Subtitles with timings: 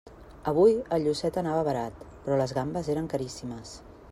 [0.51, 3.79] Avui el llucet anava barat, però les gambes eren caríssimes.